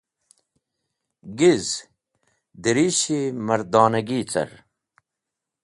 [1.37, 1.67] Giz
[2.63, 4.51] dirishi-e mardonagi car.